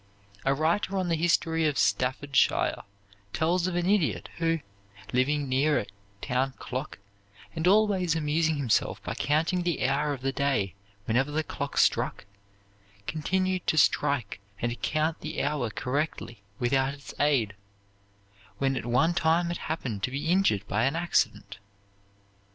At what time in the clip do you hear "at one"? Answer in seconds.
18.75-19.13